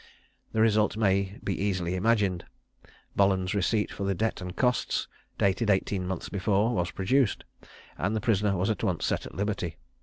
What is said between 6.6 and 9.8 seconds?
was produced, and the prisoner was at once set at liberty.